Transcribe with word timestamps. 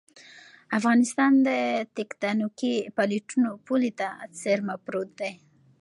افغانستان 0.77 1.33
تکتونیکي 1.97 2.73
پلیټو 2.95 3.43
پولې 3.65 3.91
ته 3.99 4.07
څېرمه 4.39 4.75
پروت 4.85 5.09
دی 5.19 5.31